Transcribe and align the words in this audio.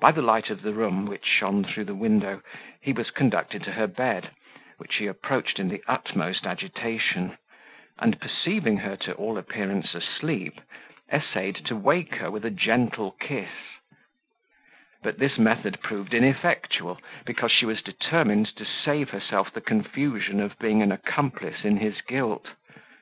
By 0.00 0.10
the 0.12 0.22
light 0.22 0.48
of 0.48 0.62
the 0.62 0.72
room, 0.72 1.04
which 1.04 1.26
shone 1.26 1.64
through 1.64 1.84
the 1.84 1.94
window, 1.94 2.40
he 2.80 2.94
was 2.94 3.10
conducted 3.10 3.62
to 3.64 3.72
her 3.72 3.86
bed, 3.86 4.30
which 4.78 4.94
he 4.94 5.06
approached 5.06 5.58
in 5.60 5.68
the 5.68 5.84
utmost 5.86 6.46
agitation; 6.46 7.36
and 7.98 8.18
perceiving 8.22 8.78
her 8.78 8.96
to 8.96 9.12
all 9.16 9.36
appearance 9.36 9.94
asleep, 9.94 10.62
essayed 11.12 11.56
to 11.66 11.76
wake 11.76 12.14
her 12.14 12.30
with 12.30 12.46
a 12.46 12.50
gentle 12.50 13.10
kiss; 13.20 13.50
but 15.02 15.18
this 15.18 15.36
method 15.36 15.82
proved 15.82 16.14
ineffectual, 16.14 16.96
because 17.26 17.52
she 17.52 17.66
was 17.66 17.82
determined 17.82 18.56
to 18.56 18.64
save 18.64 19.10
herself 19.10 19.52
the 19.52 19.60
confusion 19.60 20.40
of 20.40 20.58
being 20.58 20.80
an 20.80 20.90
accomplice 20.90 21.64
in 21.66 21.76
his 21.76 22.00
guilt. 22.00 22.52